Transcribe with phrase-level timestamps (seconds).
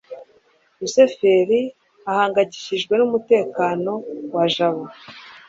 [0.79, 1.59] rusufero
[2.09, 3.91] ahangayikishijwe n'umutekano
[4.33, 4.83] wa jabo